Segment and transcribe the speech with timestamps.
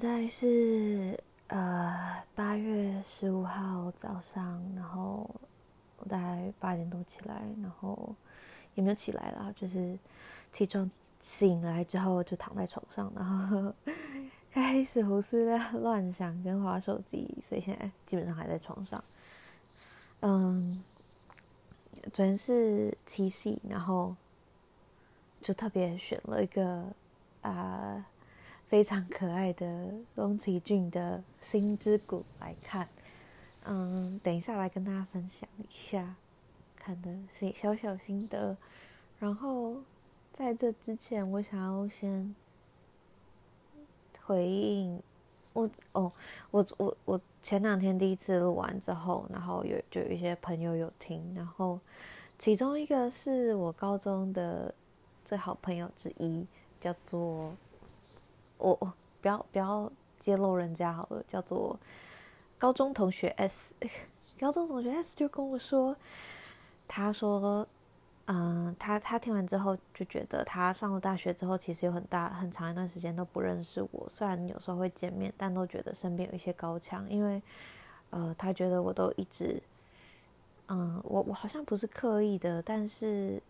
[0.00, 1.18] 现在是
[1.48, 5.28] 呃八月十五号早上，然后
[5.96, 8.14] 我大概八点多起来，然后
[8.76, 9.98] 也没有起来啦，就是
[10.52, 10.88] 起床
[11.20, 13.74] 醒来之后就躺在床上，然后
[14.54, 19.02] 开始胡思乱想跟滑手机，所以现在基本上还在床上。
[20.20, 20.80] 嗯，
[22.12, 24.14] 昨天是七夕，然后
[25.42, 26.84] 就特别选了一个
[27.42, 28.06] 啊。
[28.68, 32.86] 非常可爱的宫崎骏的《心之谷》来看，
[33.64, 36.14] 嗯，等一下来跟大家分享一下
[36.76, 37.10] 看的
[37.54, 38.54] 小小心得。
[39.18, 39.76] 然后
[40.34, 42.34] 在这之前，我想要先
[44.26, 45.02] 回应
[45.54, 46.12] 我哦，
[46.50, 51.80] 我我我前两天第一次录完之后，然后有就有一些朋友有听，然后
[52.38, 54.74] 其中一个是我高中的
[55.24, 56.46] 最好朋友之一，
[56.78, 57.56] 叫做。
[58.58, 61.78] 我我不要不要揭露人家好了，叫做
[62.58, 63.72] 高中同学 S，
[64.38, 65.96] 高中同学 S 就跟我说，
[66.86, 67.66] 他说，
[68.26, 77.40] 嗯，他他听完之后就觉得，他上了大学之后，其实有很大很长一段时间都不认识我，虽然有时候会见面，但都觉得身边有一些高墙，因为，
[78.10, 79.62] 呃，他觉得我都一直，
[80.68, 83.42] 嗯，我我好像不是刻意的，但是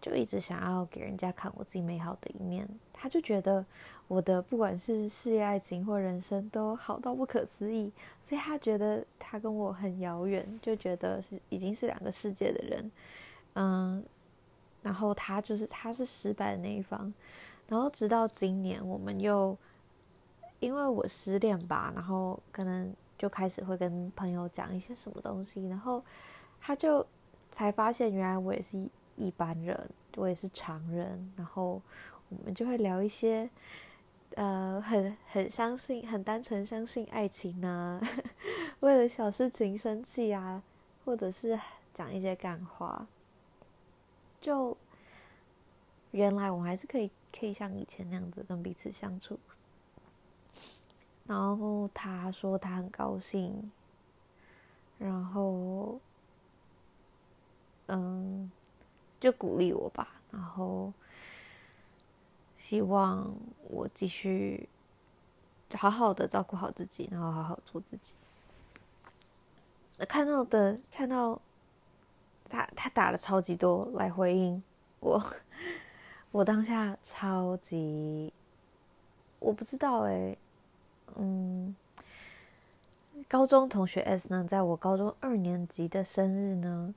[0.00, 3.64] 就一直想要给人家看我自己美好的一面，他就觉得。
[4.08, 7.90] 我的不管是事业、爱情或人生都好到不可思议，
[8.22, 12.92] 所以他觉得他跟我很遥远，就觉得是已经是两个世界的人，
[13.54, 14.04] 嗯，
[14.80, 17.12] 然后他就是他是失败的那一方，
[17.66, 19.58] 然后直到今年我们又
[20.60, 26.00] 因为我失恋吧，然后可能就开始会跟朋友讲一些什么东西，然后
[26.60, 27.04] 他就
[27.50, 28.86] 才发现原来我也是
[29.16, 31.80] 一般人，我也是常人，然后
[32.28, 33.48] 我们就会聊一些。
[34.34, 38.08] 呃，很很相信，很单纯相信爱情呢、啊。
[38.80, 40.62] 为了小事情生气啊，
[41.06, 41.58] 或者是
[41.94, 43.06] 讲一些干话，
[44.38, 44.76] 就
[46.10, 49.38] 原来我还是可以可以像以前那样子跟彼此相处。
[51.26, 53.72] 然后他说他很高兴，
[54.98, 55.98] 然后
[57.86, 58.50] 嗯，
[59.20, 60.92] 就鼓励我吧，然后。
[62.58, 63.32] 希望
[63.68, 64.68] 我继续
[65.74, 68.12] 好好的照顾好自己，然后好好做自己。
[70.08, 71.40] 看到的看到
[72.48, 74.60] 他，他打了超级多来回应
[74.98, 75.24] 我，
[76.32, 78.32] 我当下超级，
[79.38, 80.36] 我不知道哎，
[81.14, 81.76] 嗯，
[83.28, 86.92] 高中同学 S 呢，在我高中二年级的生日呢。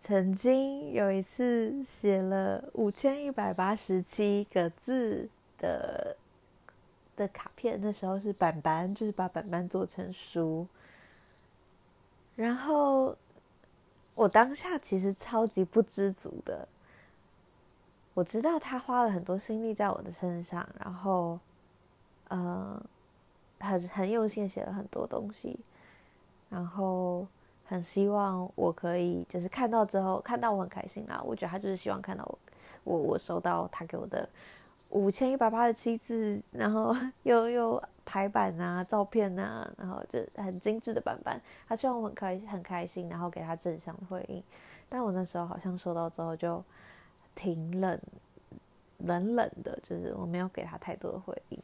[0.00, 5.28] 曾经有一次写了五千一百八十七个字
[5.58, 6.16] 的
[7.14, 10.66] 的卡片，那时候是板板，就是把板板做成书。
[12.36, 13.14] 然后
[14.14, 16.66] 我当下其实超级不知足的，
[18.14, 21.38] 我知道他花了很多心力在我的身上，然后，
[22.28, 22.80] 呃，
[23.58, 25.58] 很很用心写了很多东西，
[26.48, 27.26] 然后。
[27.68, 31.20] 很希望我可以，就是看到之后，看到我很开心啦。
[31.22, 32.38] 我觉得他就是希望看到我，
[32.84, 34.26] 我我收到他给我的
[34.88, 41.38] 五千一百八十七字，然后 又又排版啊、照片啊，然后就很精致的版本。
[41.68, 44.42] 他希望我很开很开心，然后给他正向的回应。
[44.88, 46.64] 但我那时候好像收到之后就
[47.34, 48.00] 挺冷，
[48.96, 51.62] 冷冷的，就是我没有给他太多的回应。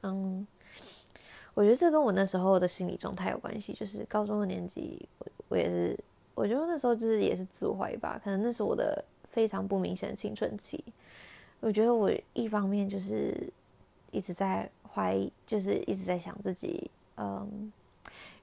[0.00, 0.46] 嗯。
[1.56, 5.98] 我觉得这跟我那时候的心理状态有关系，就是高中的年纪，我我也是，
[6.34, 10.84] 我觉得那时候就是也是自我怀疑吧，可能那是我的非常不明显的青春期。
[11.60, 13.50] 我觉得我一方面就是
[14.10, 17.72] 一直在怀疑，就是一直在想自己，嗯，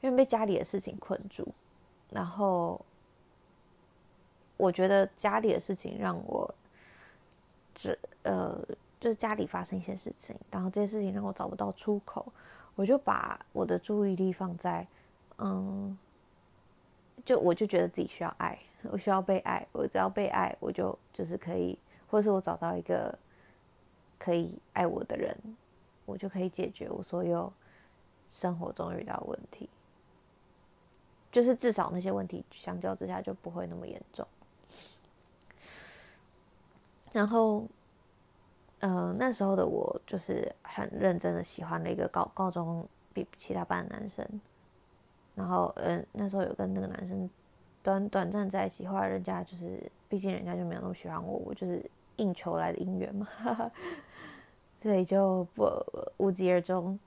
[0.02, 1.48] 因为被家里的事情困住，
[2.10, 2.84] 然后
[4.58, 6.52] 我觉得家里的事情让我，
[7.76, 8.60] 这呃，
[9.00, 12.26] 就是家里发生一些事情，然后这些事情让我找不到出口。
[12.76, 14.88] 我就把我的注意力放在，
[15.38, 15.96] 嗯，
[17.24, 21.78] 就我就觉得自己需要爱，我需要被爱，我只要被爱，我就就是可以，
[22.08, 23.16] 或者是我找到一个
[24.18, 25.38] 可以爱我的人，
[26.06, 27.54] 我就可以解决我所有
[28.32, 29.70] 生活中遇到的问题，
[31.32, 34.28] 就是至少那些问题相较之下就不会那么严重，
[37.12, 37.68] 然后。
[38.86, 44.28] 嗯、那时候的我就是很认真的喜欢了一个高高中比其他班的男生，
[45.36, 47.30] 然后嗯、那时候有跟那个男生
[47.82, 51.82] 短短暂在一起，后来人家就是，毕竟人家就没有那么喜欢我，我就是
[52.18, 53.26] 应酬来的姻缘嘛，
[54.84, 55.66] 所以就不
[56.18, 57.00] 无疾而终。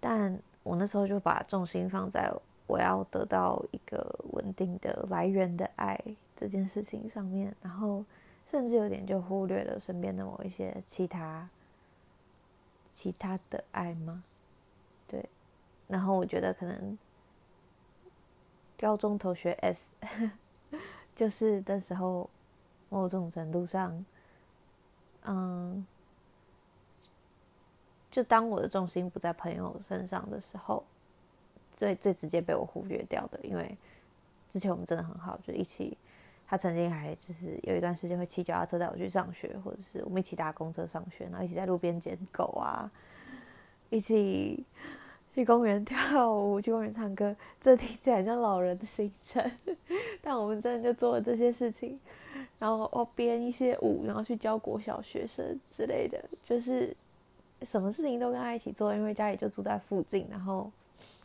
[0.00, 2.30] 但我那时候就把重心放在
[2.66, 5.98] 我要得到一个稳定的来源的爱
[6.36, 8.04] 这件事情上面，然后
[8.50, 11.48] 甚至有点就忽略了身边的某一些其他
[12.94, 14.24] 其他的爱吗？
[15.06, 15.24] 对，
[15.86, 16.98] 然后我觉得可能
[18.78, 19.90] 高中同学 S
[21.14, 22.28] 就是的时候，
[22.88, 24.04] 某种程度上，
[25.22, 25.86] 嗯。
[28.10, 30.82] 就当我的重心不在朋友身上的时候，
[31.76, 33.78] 最最直接被我忽略掉的，因为
[34.50, 35.96] 之前我们真的很好，就一起，
[36.50, 42.90] 他曾经还就是有一段时间会骑脚踏车带我去上学，或者是我们一起搭公车上学，然后一起在路边捡狗啊，
[43.88, 44.64] 一起
[45.32, 49.48] 去公园跳舞，去公园唱歌，这听起来像老人的行程，
[50.20, 52.00] 但我们真的就做了这些事情，
[52.58, 56.96] 然后我编一些舞，然后去教国小学生之类的，就是。
[57.62, 60.72] 什么事情都跟他一起做，因为家里就住在附近，然后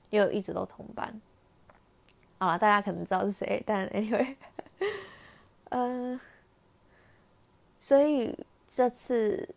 [0.10, 1.22] 又一直都同班。
[2.38, 4.36] 好了，大家可能知道是谁，但 anyway，
[5.76, 6.18] 呃，
[7.78, 8.34] 所以
[8.72, 9.50] 这次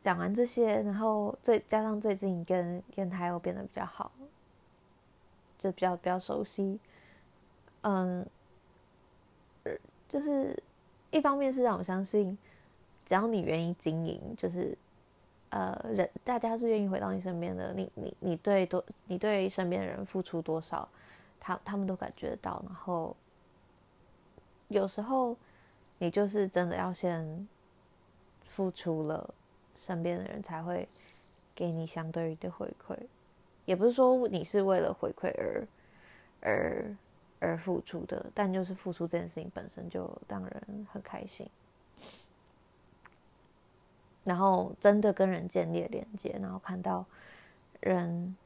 [0.00, 4.12] 讲完这些，然后最加上最近跟电台又变得比较好，
[5.58, 6.78] 就比较比较熟悉。
[7.80, 8.24] 嗯，
[10.08, 10.56] 就是
[11.10, 12.38] 一方面是让我相信，
[13.04, 14.78] 只要你愿意经营，就是。
[15.52, 20.88] 呃，人大家是愿意回到你身边的，你你你对多，你对身边的人付出多少，
[21.40, 22.62] 他他们都感觉得到。
[22.64, 23.16] 然后
[24.70, 25.36] 有时候
[25.98, 27.46] 你就是真的要先
[28.48, 29.34] 付出了，
[29.76, 30.88] 身边的人才会
[31.54, 32.96] 给你相对的回馈。
[33.66, 35.66] 也不是说你是为了回馈而
[36.40, 36.96] 而
[37.40, 41.48] 而付出的，但就是付出这件事情本身就让人很开心。
[44.22, 47.04] 然后真的跟人建立连接，然后看到
[47.80, 48.36] 人，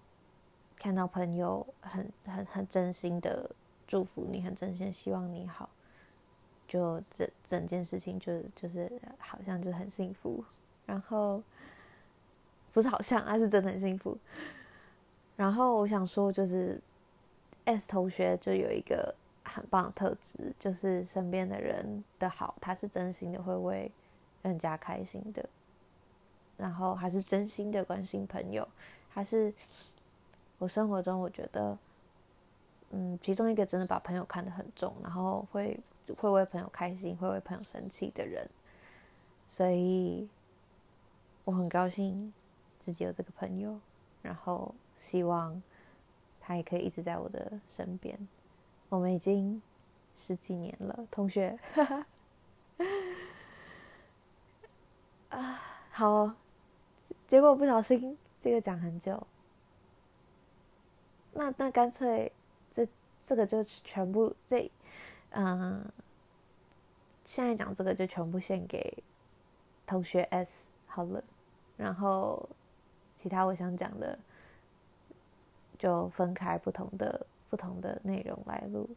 [0.76, 3.50] 看到朋友很很很真心的
[3.86, 5.68] 祝福你，很真心希望你好，
[6.74, 10.44] 就整整件事情就就是好像就很幸福。
[10.86, 11.40] 然后
[12.72, 14.18] 不是好像，而是真的很幸福。
[15.36, 16.80] 然后我想说，就是
[17.64, 23.90] S 同学就有一个很棒的特质，就是身边的人的好，他是真心的会为
[24.42, 25.48] 人家开心的。
[26.56, 28.66] 然后还是真心的关心朋友，
[29.08, 29.54] 还是
[30.58, 31.78] 我生活中我觉得，
[32.90, 35.78] 嗯，其中一个真的把朋友看得很重，然后会
[36.12, 38.48] 会为朋友开心，会为朋友生气的人，
[39.48, 40.28] 所以
[41.44, 42.32] 我很高兴
[42.80, 43.78] 自己有这个朋友，
[44.22, 45.62] 然后希望
[46.40, 48.18] 他也可以一直在我的身边。
[48.88, 49.62] 我们已经
[50.16, 51.58] 十几年了，同学，
[55.30, 55.60] 啊，
[55.90, 56.34] 好。
[57.26, 59.26] 结果不小心，这个讲很久。
[61.32, 62.30] 那那干脆，
[62.70, 62.86] 这
[63.26, 64.70] 这个就全部这，
[65.36, 65.84] 嗯，
[67.24, 69.02] 现在讲这个就全部献给
[69.84, 71.22] 同学 S 好了。
[71.76, 72.48] 然后
[73.16, 74.16] 其他我想讲的，
[75.76, 78.88] 就分开不同的不同的内容来录，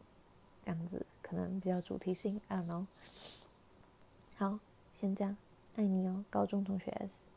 [0.64, 2.40] 这样子可能比较主题性。
[2.46, 2.86] I don't know。
[4.36, 4.58] 好，
[5.00, 5.36] 先这样，
[5.74, 7.27] 爱你哦，高中同学 S。